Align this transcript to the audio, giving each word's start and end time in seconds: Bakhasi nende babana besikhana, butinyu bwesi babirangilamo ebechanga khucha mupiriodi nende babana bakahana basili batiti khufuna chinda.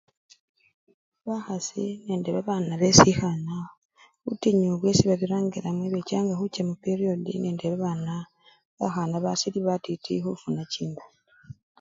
Bakhasi 1.27 1.83
nende 2.07 2.29
babana 2.35 2.73
besikhana, 2.81 3.55
butinyu 4.23 4.69
bwesi 4.79 5.03
babirangilamo 5.05 5.81
ebechanga 5.89 6.33
khucha 6.35 6.61
mupiriodi 6.69 7.33
nende 7.39 7.65
babana 7.71 8.15
bakahana 8.77 9.17
basili 9.25 9.59
batiti 9.67 10.13
khufuna 10.23 10.61
chinda. 10.71 11.03